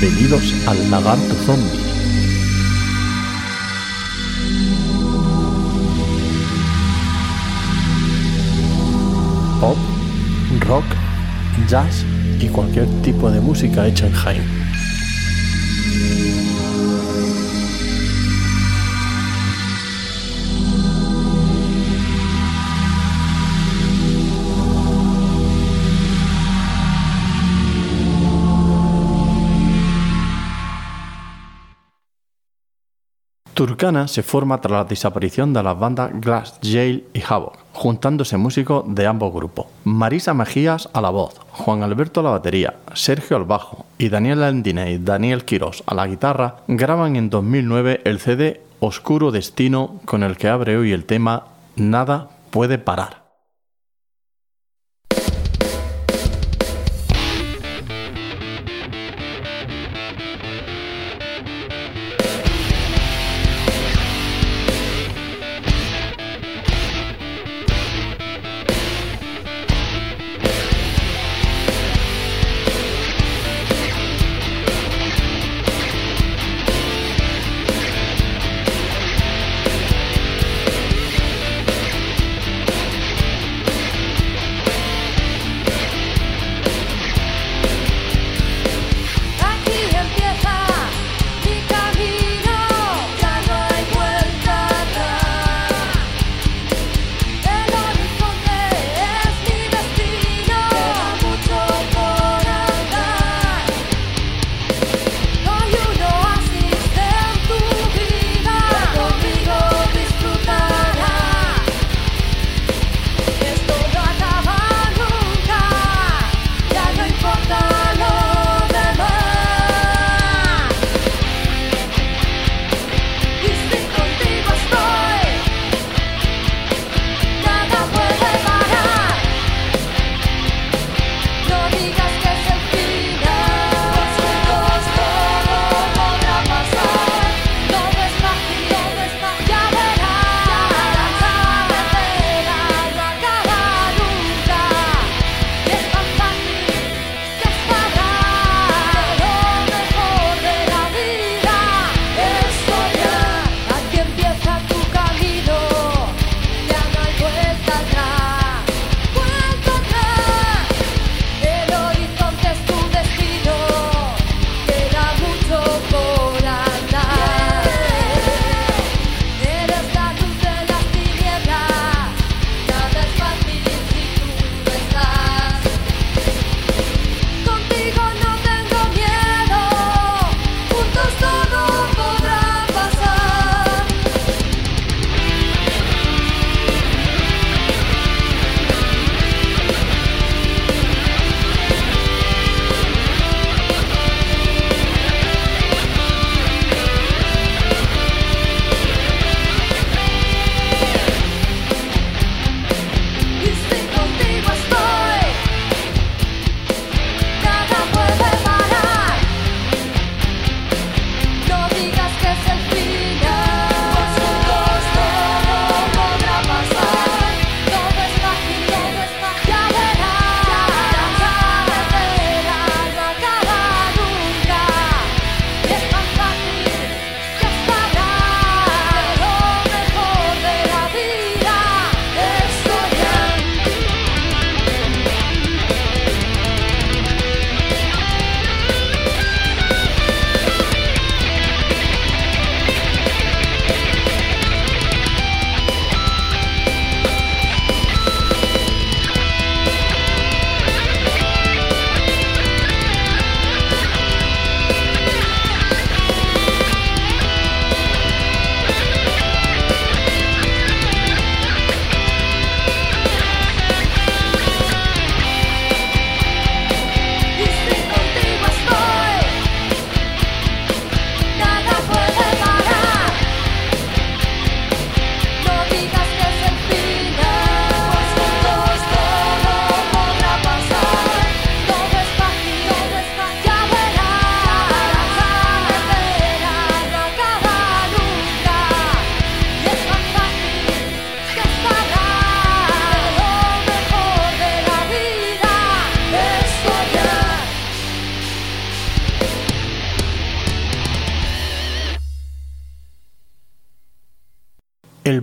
[0.00, 1.80] Bienvenidos al lagarto zombie.
[9.60, 9.76] Pop,
[10.60, 10.84] rock,
[11.68, 12.04] jazz
[12.38, 14.58] y cualquier tipo de música hecha en Jaén.
[33.58, 38.84] Turcana se forma tras la desaparición de las bandas Glass, Jail y Havoc, juntándose músicos
[38.86, 39.66] de ambos grupos.
[39.82, 44.44] Marisa Mejías a la voz, Juan Alberto a la batería, Sergio al bajo y Daniel
[44.44, 50.22] Andine y Daniel Quirós a la guitarra graban en 2009 el CD Oscuro Destino con
[50.22, 53.27] el que abre hoy el tema Nada puede parar.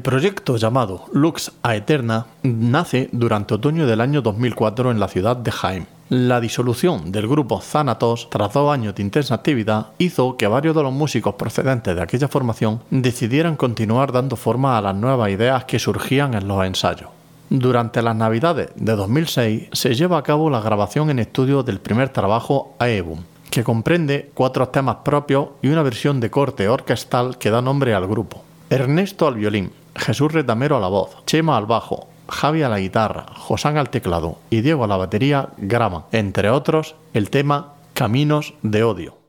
[0.06, 5.88] Proyecto llamado Lux Aeterna nace durante otoño del año 2004 en la ciudad de Jaime.
[6.10, 10.84] La disolución del grupo Thanatos tras dos años de intensa actividad hizo que varios de
[10.84, 15.80] los músicos procedentes de aquella formación decidieran continuar dando forma a las nuevas ideas que
[15.80, 17.10] surgían en los ensayos.
[17.50, 22.10] Durante las navidades de 2006 se lleva a cabo la grabación en estudio del primer
[22.10, 27.64] trabajo Aebum, que comprende cuatro temas propios y una versión de corte orquestal que da
[27.64, 28.44] nombre al grupo.
[28.70, 33.26] Ernesto al violín, Jesús Retamero a la voz, Chema al bajo, Javi a la guitarra,
[33.36, 38.84] Josán al teclado y Diego a la batería graban, entre otros, el tema Caminos de
[38.84, 39.25] Odio.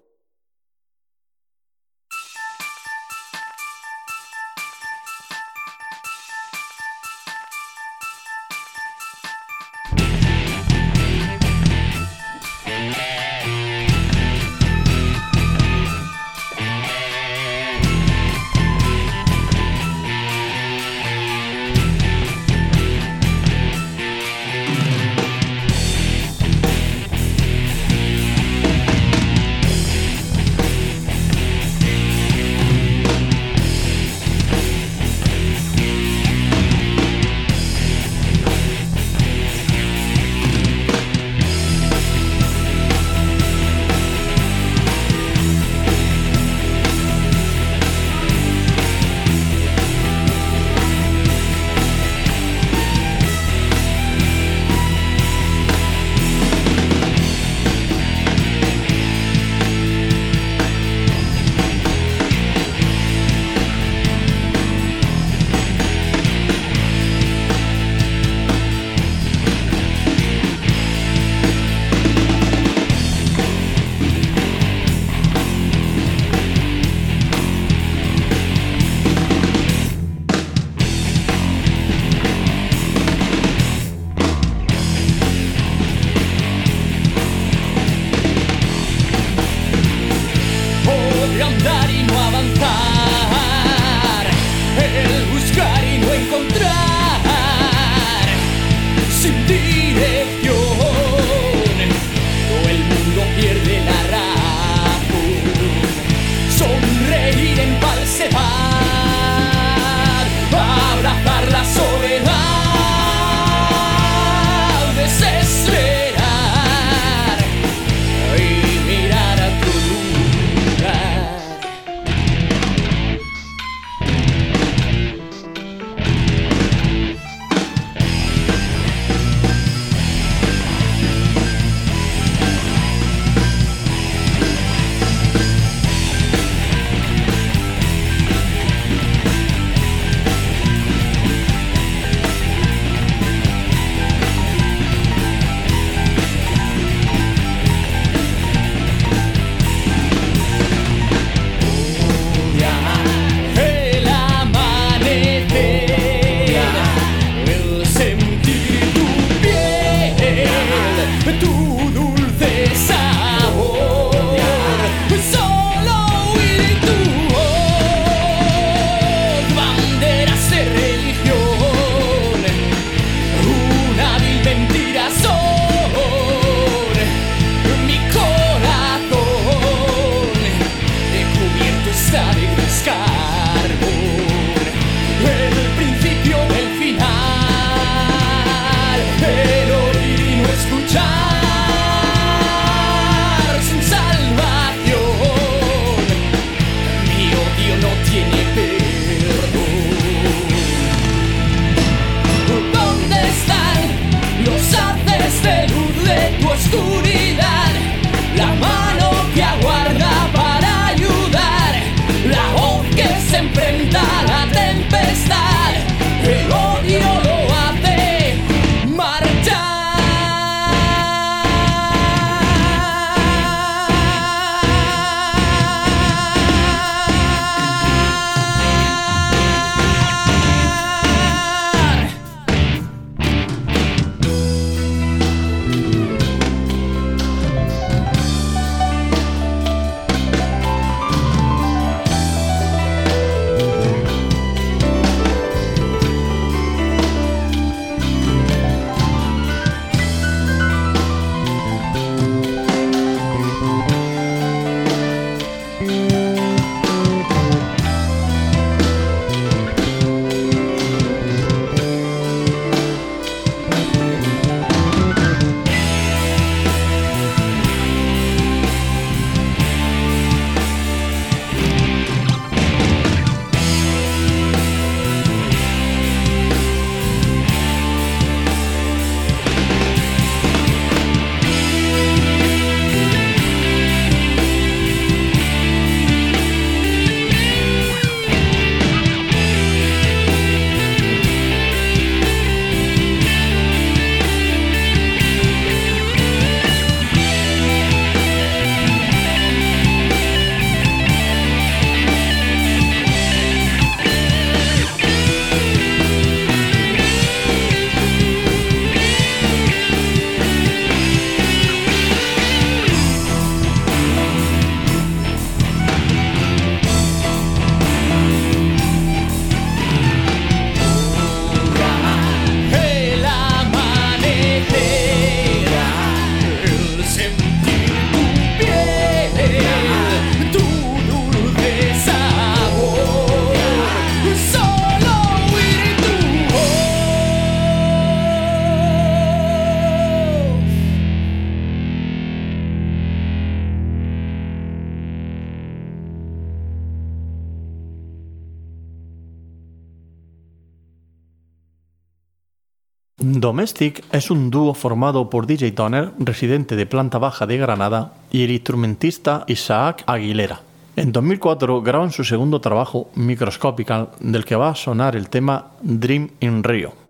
[353.40, 358.44] Domestic es un dúo formado por DJ Toner, residente de planta baja de Granada, y
[358.44, 360.62] el instrumentista Isaac Aguilera.
[360.96, 366.30] En 2004 graban su segundo trabajo, Microscopical, del que va a sonar el tema Dream
[366.40, 367.05] in Rio.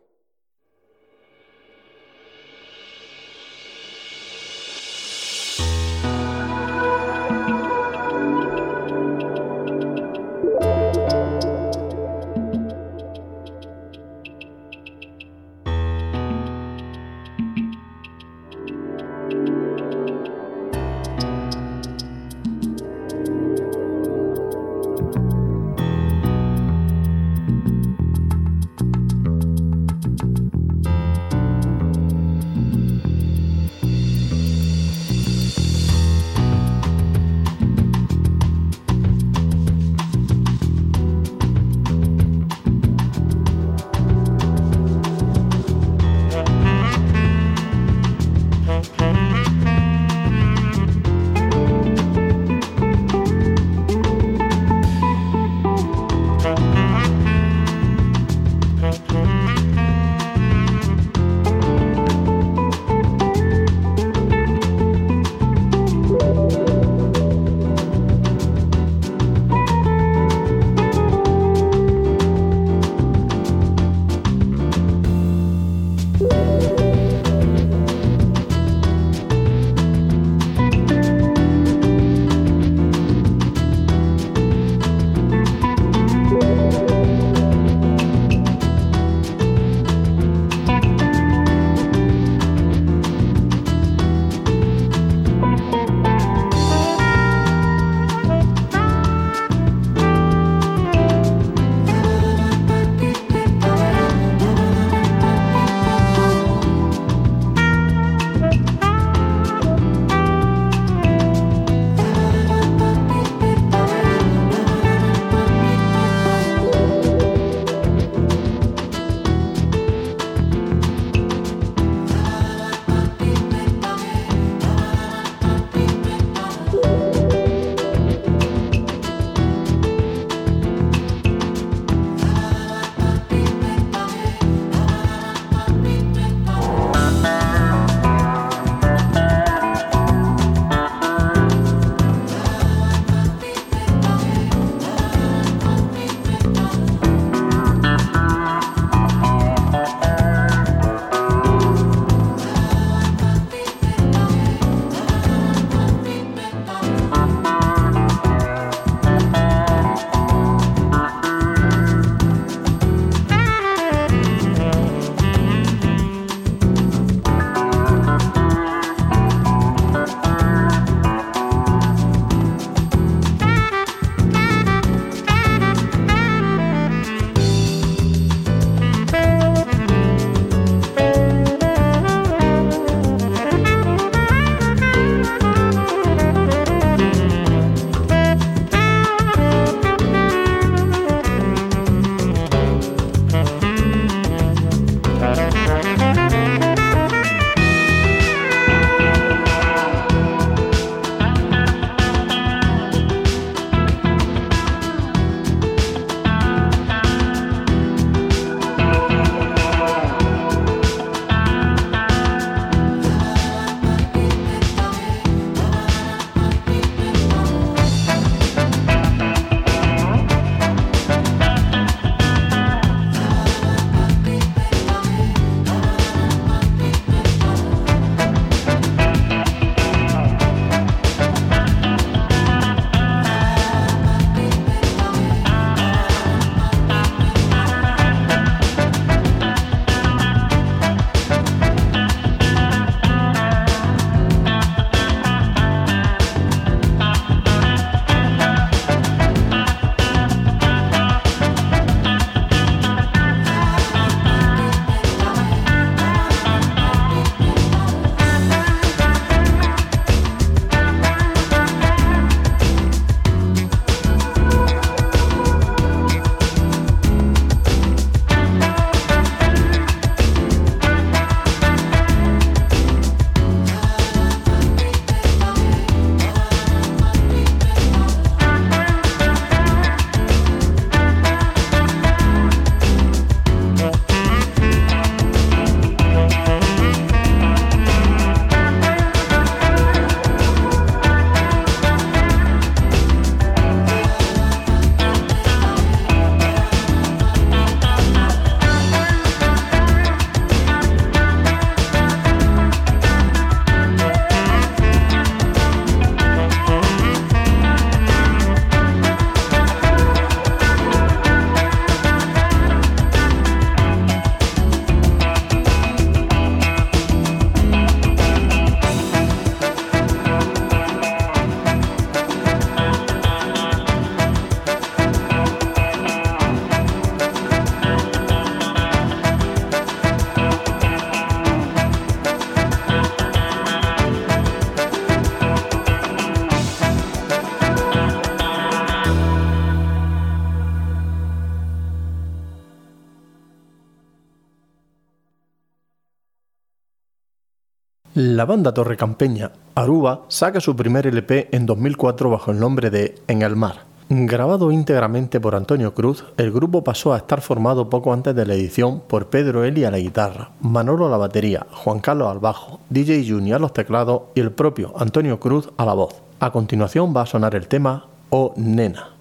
[348.46, 353.42] La banda torrecampeña Aruba saca su primer LP en 2004 bajo el nombre de En
[353.42, 353.78] el Mar.
[354.08, 358.54] Grabado íntegramente por Antonio Cruz, el grupo pasó a estar formado poco antes de la
[358.54, 362.78] edición por Pedro Eli a la guitarra, Manolo a la batería, Juan Carlos al bajo,
[362.88, 366.14] DJ Juni a los teclados y el propio Antonio Cruz a la voz.
[366.38, 369.16] A continuación va a sonar el tema O Nena.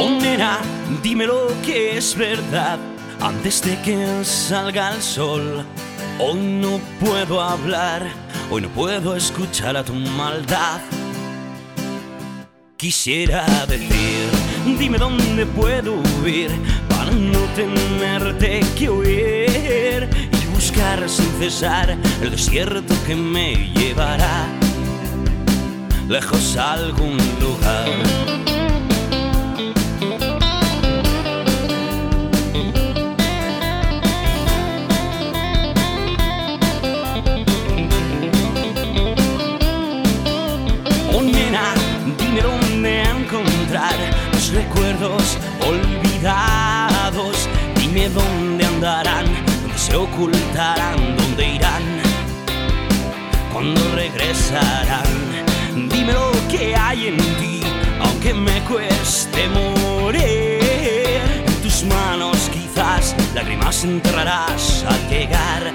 [0.00, 0.60] Oh nena,
[1.02, 2.78] dímelo que es verdad
[3.20, 5.64] antes de que salga el sol.
[6.18, 8.06] Hoy no puedo hablar,
[8.50, 10.80] hoy no puedo escuchar a tu maldad.
[12.76, 14.28] Quisiera decir,
[14.78, 16.50] dime dónde puedo huir
[16.88, 24.46] para no tenerte que oír y buscar sin cesar el desierto que me llevará
[26.08, 28.47] lejos a algún lugar.
[45.66, 47.48] Olvidados.
[47.76, 49.26] Dime dónde andarán,
[49.62, 51.82] dónde se ocultarán, dónde irán,
[53.52, 55.06] cuando regresarán.
[55.74, 57.60] Dime lo que hay en ti,
[58.00, 61.20] aunque me cueste morir.
[61.46, 65.72] En tus manos quizás lágrimas enterrarás al llegar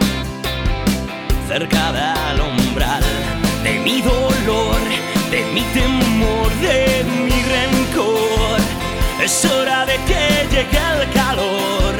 [1.48, 3.04] cerca del umbral
[3.64, 4.80] de mi dolor,
[5.32, 7.33] de mi temor, de mi.
[9.24, 11.96] Es hora de que llegue el calor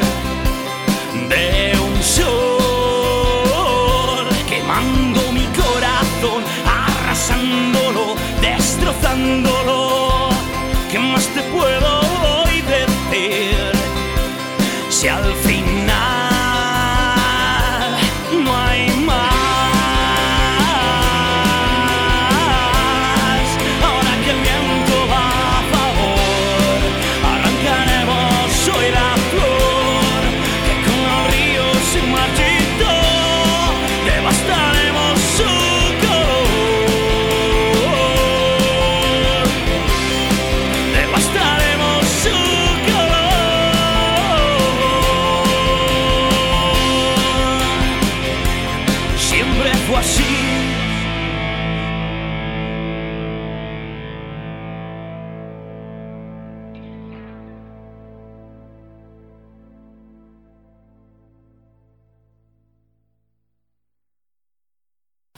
[1.30, 2.28] de un sol
[4.46, 10.28] quemando mi corazón, arrasándolo, destrozándolo.
[10.92, 12.00] ¿Qué más te puedo
[12.44, 13.72] hoy decir?
[14.90, 15.33] Si al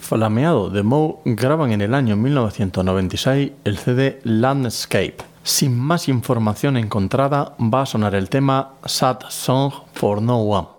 [0.07, 5.17] Flameado de Moe graban en el año 1996 el CD Landscape.
[5.43, 10.76] Sin más información encontrada, va a sonar el tema Sad Song for No One.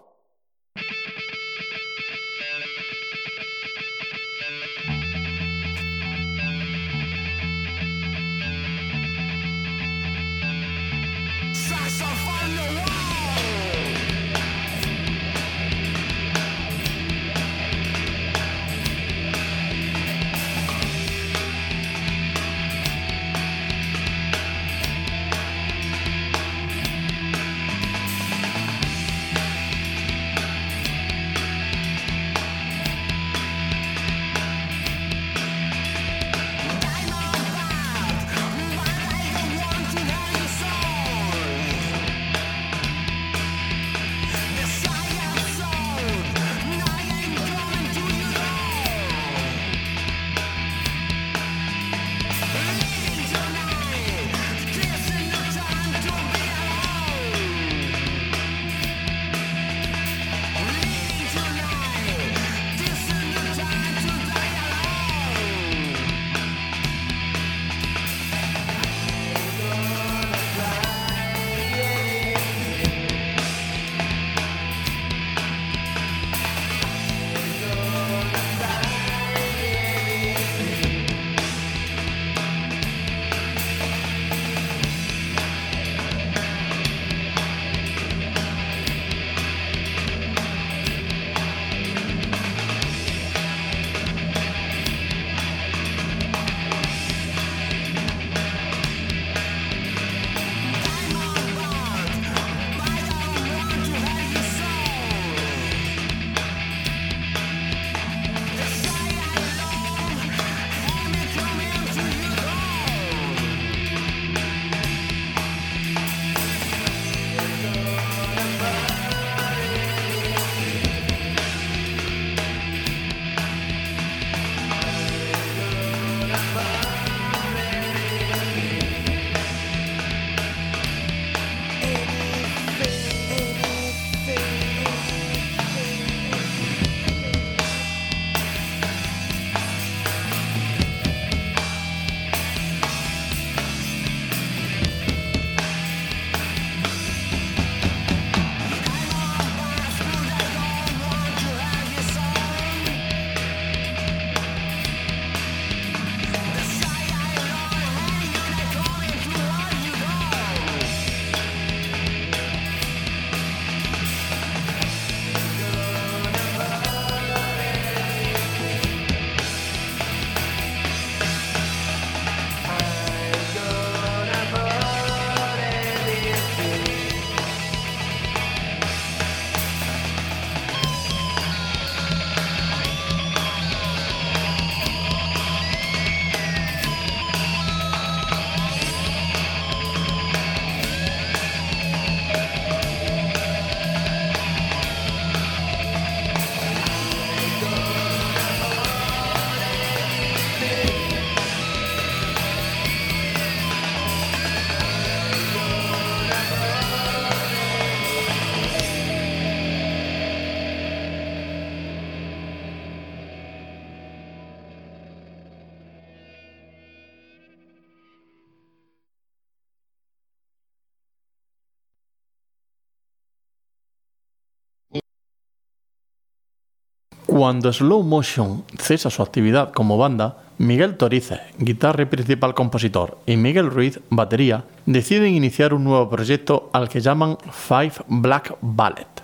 [227.37, 233.37] Cuando Slow Motion cesa su actividad como banda, Miguel Torices, guitarra y principal compositor, y
[233.37, 239.16] Miguel Ruiz, batería, deciden iniciar un nuevo proyecto al que llaman Five Black Ballet.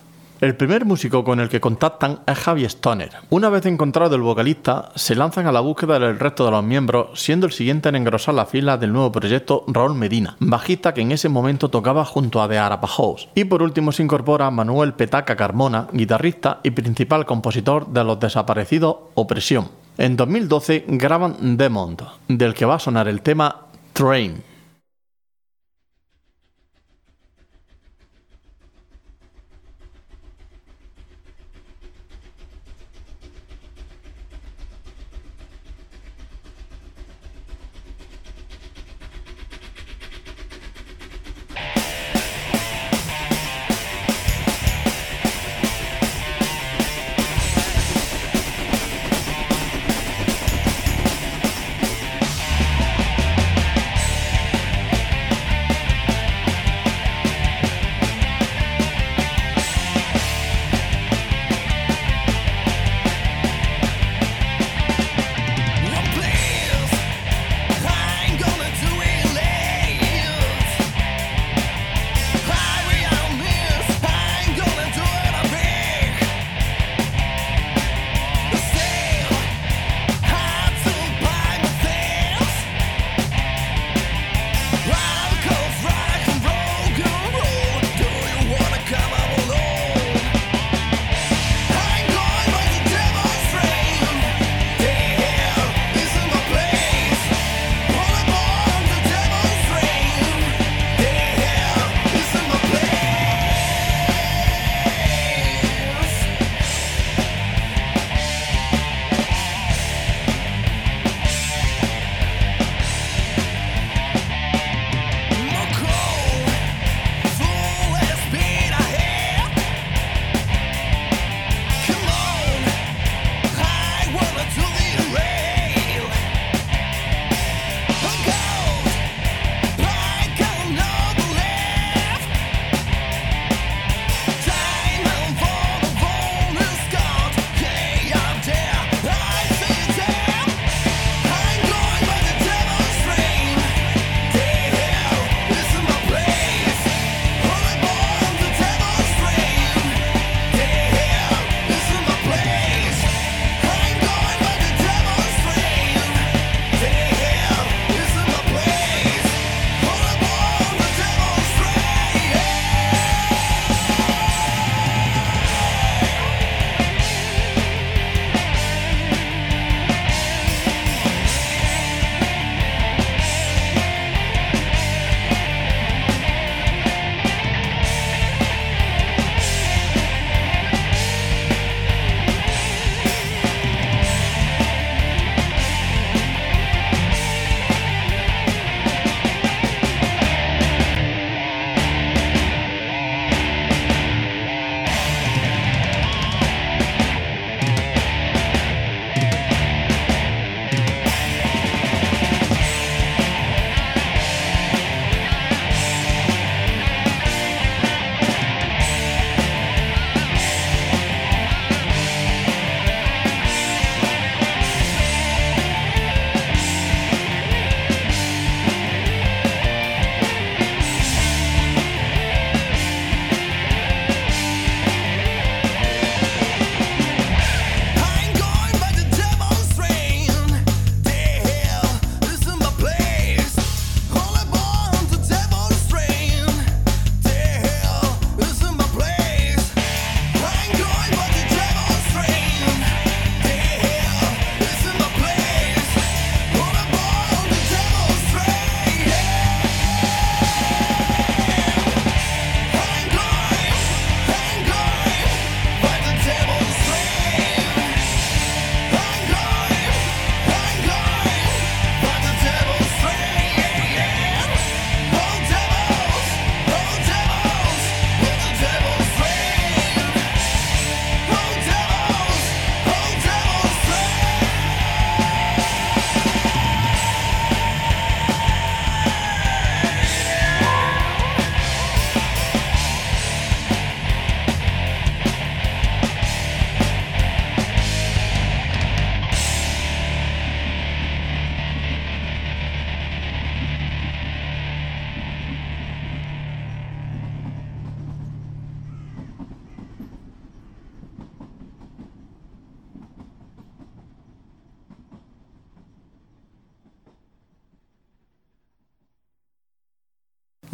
[0.43, 3.12] El primer músico con el que contactan es Javi Stoner.
[3.29, 7.17] Una vez encontrado el vocalista, se lanzan a la búsqueda del resto de los miembros,
[7.17, 11.13] siendo el siguiente en engrosar la fila del nuevo proyecto Raúl Medina, bajista que en
[11.13, 13.29] ese momento tocaba junto a The Arapahoes.
[13.36, 18.97] Y por último se incorpora Manuel Petaca Carmona, guitarrista y principal compositor de los desaparecidos
[19.13, 19.69] Opresión.
[19.97, 24.43] En 2012 graban Demond, del que va a sonar el tema Train.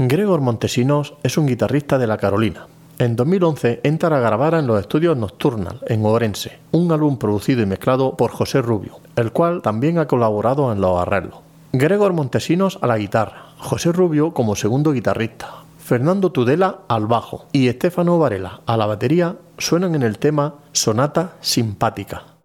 [0.01, 2.67] Gregor Montesinos es un guitarrista de la Carolina.
[2.99, 7.65] En 2011 entra a grabar en los estudios Nocturnal, en Orense, un álbum producido y
[7.65, 11.39] mezclado por José Rubio, el cual también ha colaborado en los arreglos.
[11.73, 17.67] Gregor Montesinos a la guitarra, José Rubio como segundo guitarrista, Fernando Tudela al bajo y
[17.67, 22.38] Estefano Varela a la batería suenan en el tema Sonata Simpática.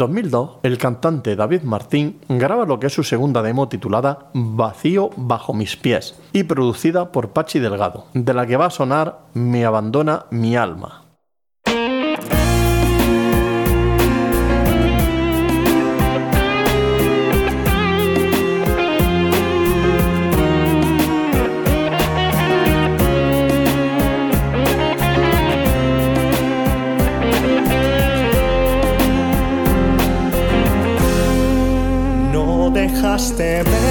[0.00, 5.52] 2002, el cantante David Martín graba lo que es su segunda demo titulada Vacío bajo
[5.52, 10.24] mis pies y producida por Pachi Delgado, de la que va a sonar Me abandona
[10.30, 11.09] mi alma.
[33.20, 33.89] stamp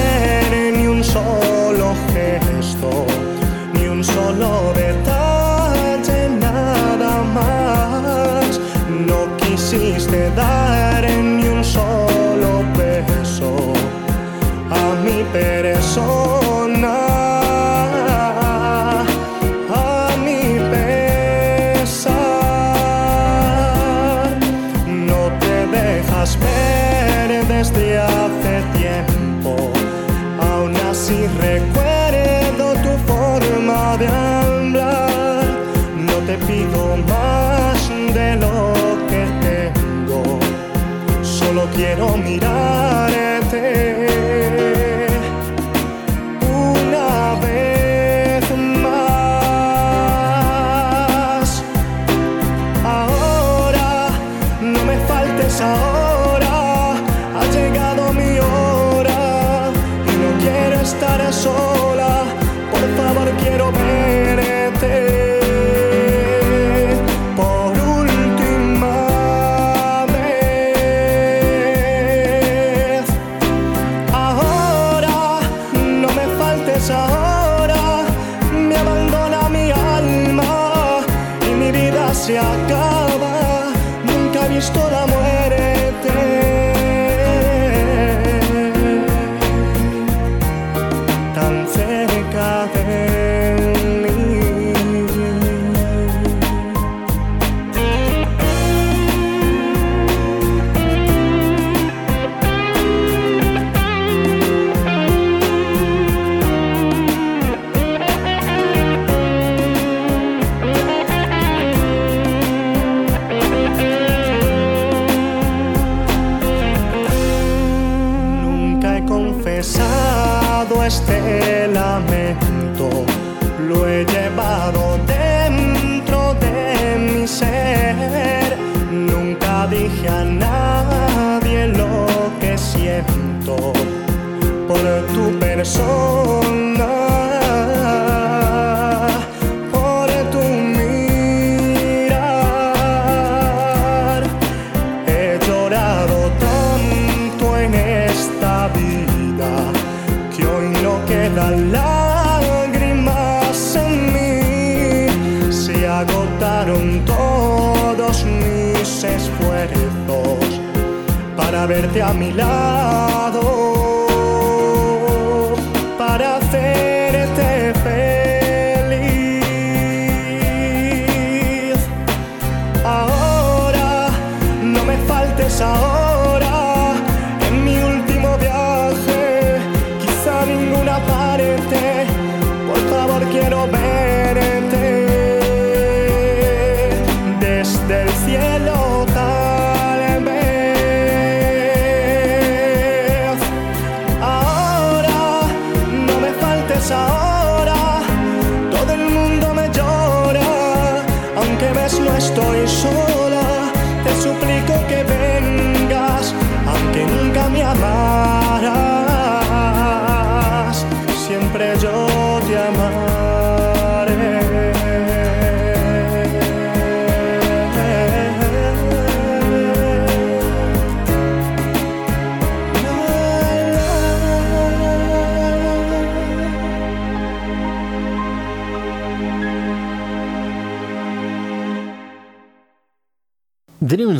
[162.10, 163.09] a mi lado.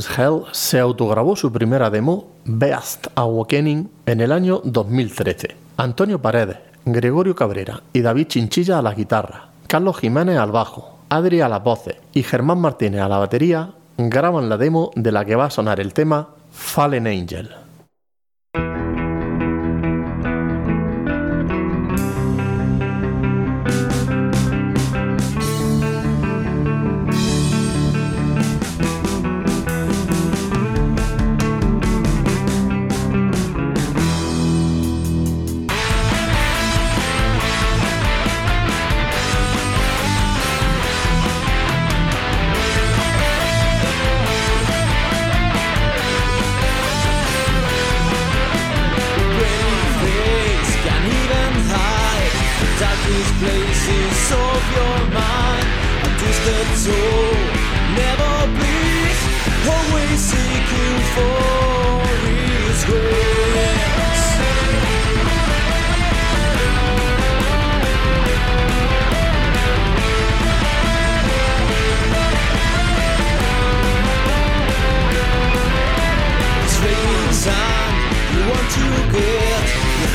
[0.08, 5.56] Hell se autograbó su primera demo, Beast Awakening, en el año 2013.
[5.78, 11.42] Antonio Paredes, Gregorio Cabrera y David Chinchilla a la guitarra, Carlos Jiménez al bajo, Adri
[11.42, 15.36] a las voces y Germán Martínez a la batería graban la demo de la que
[15.36, 17.50] va a sonar el tema Fallen Angel.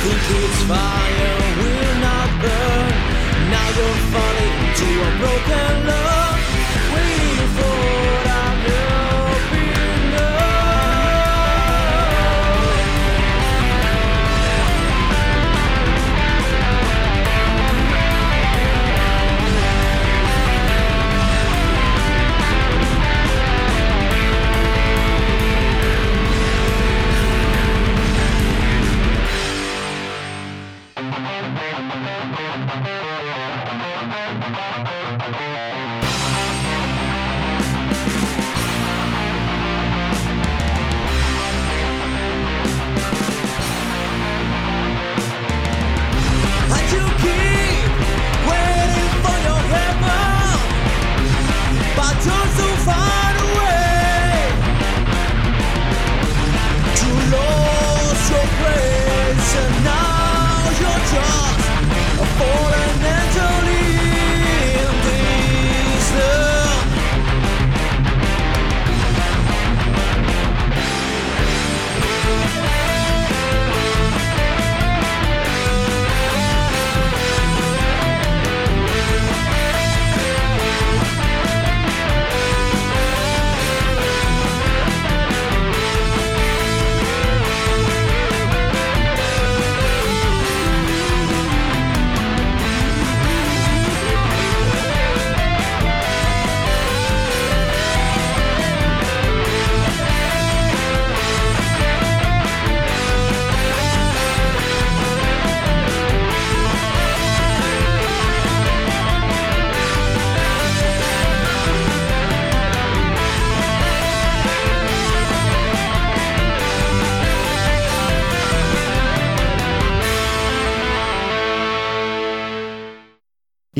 [0.05, 2.92] Think it's fire will not burn.
[3.52, 5.64] Now you're falling into a broken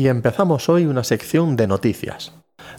[0.07, 2.31] Empezamos hoy una sección de noticias.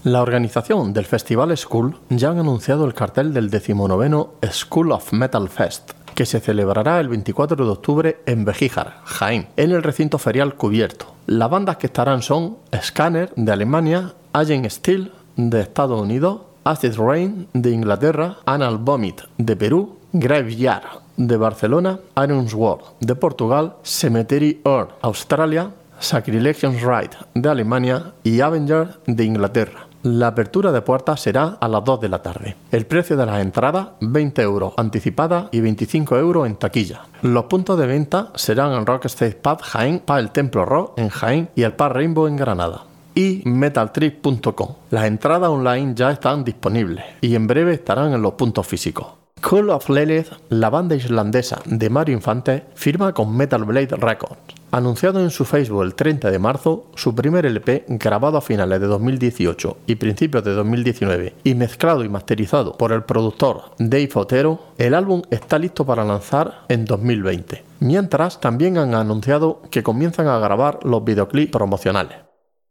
[0.05, 5.49] La organización del Festival School ya han anunciado el cartel del 19 School of Metal
[5.49, 10.55] Fest, que se celebrará el 24 de octubre en Bejíjar, Jaén, en el recinto ferial
[10.55, 11.15] cubierto.
[11.27, 17.49] Las bandas que estarán son Scanner de Alemania, Agent Steel de Estados Unidos, Acid Rain
[17.53, 24.91] de Inglaterra, Anal Vomit de Perú, Graveyard de Barcelona, Iron Sword de Portugal, Cemetery Earth
[25.03, 29.87] Australia, Sacrilegions Ride de Alemania y Avenger de Inglaterra.
[30.03, 32.57] La apertura de puertas será a las 2 de la tarde.
[32.71, 37.03] El precio de las entradas 20 euros anticipada y 25 euros en taquilla.
[37.23, 41.49] Los puntos de venta serán en Rockstage Pub Jaén, Pub El Templo Rock en Jaén
[41.57, 42.85] y el Pub Rainbow en Granada
[43.17, 44.75] y metaltrip.com.
[44.91, 49.26] Las entradas online ya están disponibles y en breve estarán en los puntos físicos.
[49.41, 54.41] Call of Lilith, la banda islandesa de Mario Infante, firma con Metal Blade Records.
[54.73, 58.89] Anunciado en su Facebook el 30 de marzo, su primer LP, grabado a finales de
[58.89, 64.95] 2018 y principios de 2019 y mezclado y masterizado por el productor Dave Otero, el
[64.95, 67.63] álbum está listo para lanzar en 2020.
[67.79, 72.19] Mientras, también han anunciado que comienzan a grabar los videoclips promocionales.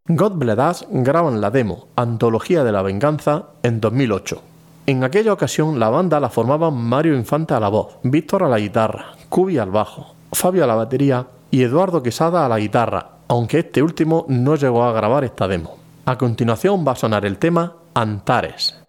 [0.07, 0.33] God
[0.91, 4.54] graban la demo Antología de la Venganza en 2008.
[4.87, 8.59] En aquella ocasión la banda la formaban Mario Infante a la voz, Víctor a la
[8.59, 13.59] guitarra, Cubi al bajo, Fabio a la batería y Eduardo Quesada a la guitarra, aunque
[13.59, 15.77] este último no llegó a grabar esta demo.
[16.05, 18.84] A continuación va a sonar el tema Antares.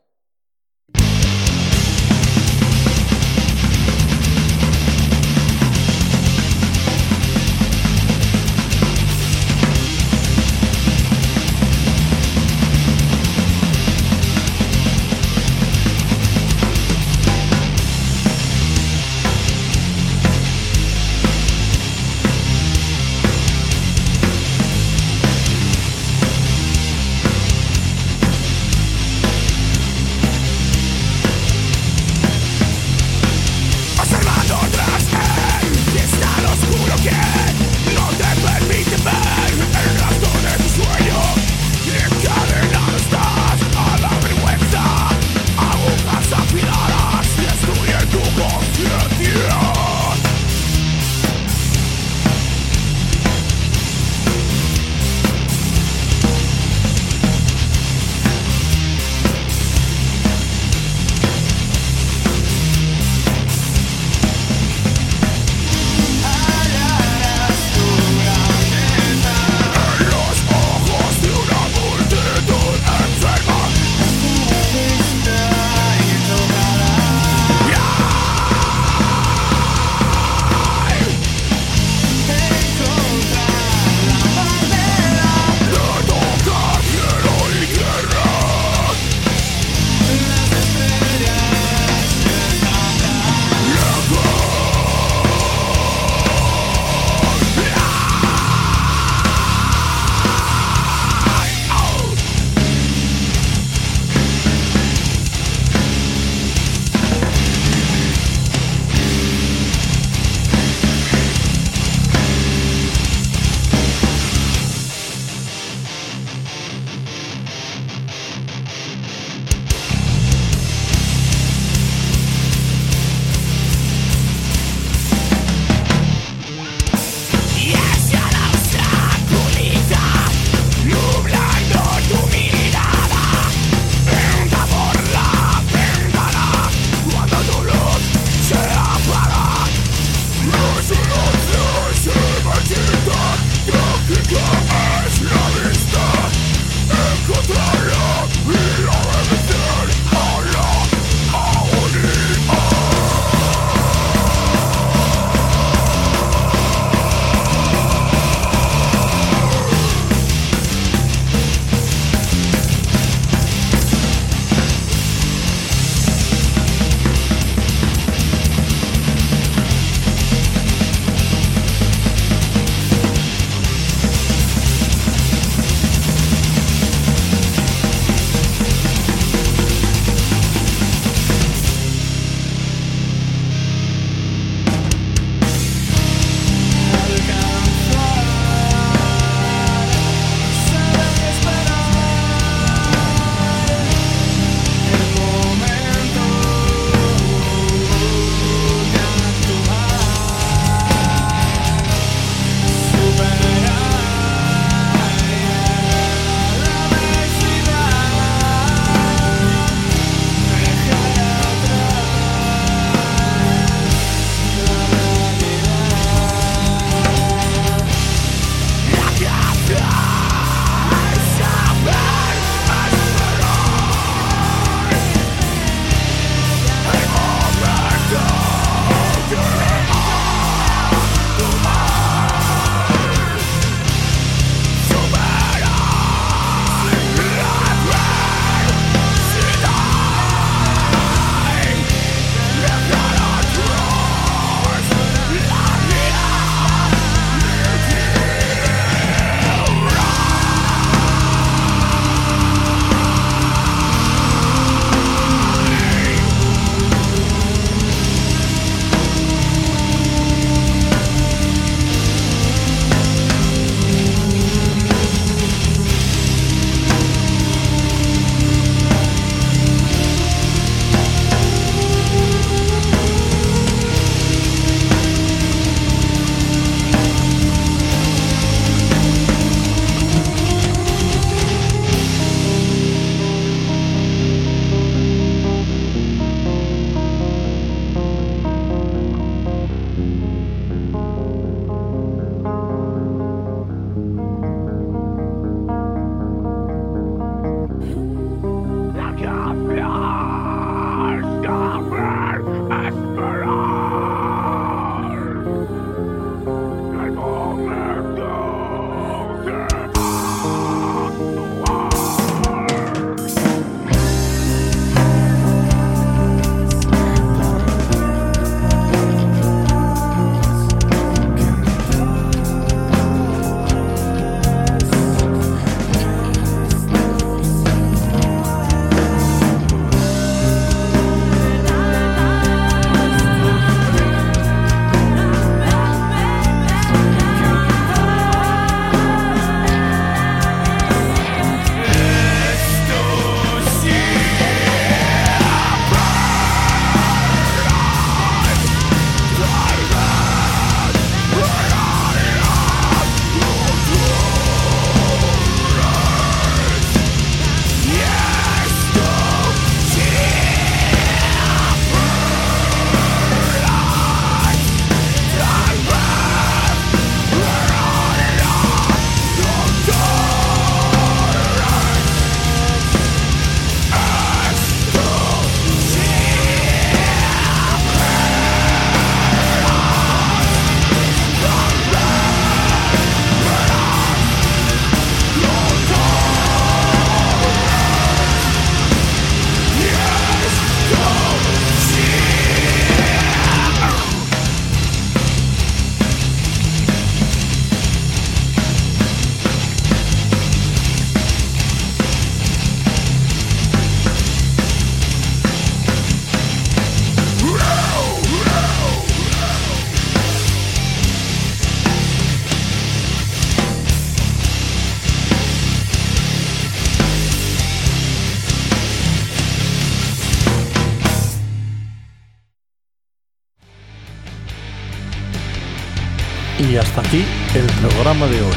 [426.97, 427.25] Hasta aquí
[427.55, 428.57] el programa de hoy.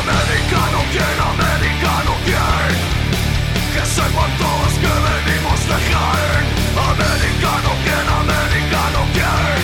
[0.00, 1.16] Americano, ¿quién?
[1.32, 2.72] Americano, ¿quién?
[3.72, 6.44] Que sepan todos que venimos de Jaén.
[6.92, 8.06] Americano, ¿quién?
[8.22, 9.60] Americano, ¿quién?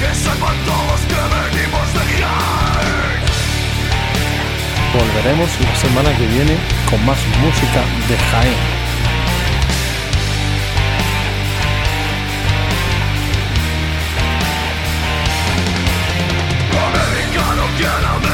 [0.00, 3.20] Que sepan todos que venimos de Jaén.
[4.94, 6.56] Volveremos la semana que viene
[6.88, 8.77] con más música de Jaén.
[17.78, 18.27] Get on